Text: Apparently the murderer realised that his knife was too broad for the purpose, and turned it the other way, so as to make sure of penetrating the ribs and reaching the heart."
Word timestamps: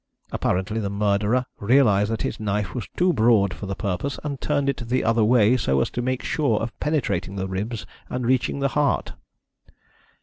Apparently 0.31 0.79
the 0.79 0.89
murderer 0.89 1.45
realised 1.59 2.09
that 2.09 2.23
his 2.23 2.39
knife 2.39 2.73
was 2.73 2.87
too 2.97 3.13
broad 3.13 3.53
for 3.53 3.67
the 3.67 3.75
purpose, 3.75 4.17
and 4.23 4.41
turned 4.41 4.67
it 4.67 4.77
the 4.77 5.03
other 5.03 5.23
way, 5.23 5.55
so 5.55 5.79
as 5.79 5.91
to 5.91 6.01
make 6.01 6.23
sure 6.23 6.59
of 6.59 6.75
penetrating 6.79 7.35
the 7.35 7.47
ribs 7.47 7.85
and 8.09 8.25
reaching 8.25 8.61
the 8.61 8.69
heart." 8.69 9.13